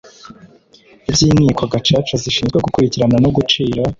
by 1.11 1.19
inkiko 1.27 1.63
gacaca 1.71 2.15
zishinzwe 2.23 2.57
gukurikirana 2.65 3.15
no 3.23 3.29
gucira 3.35 3.81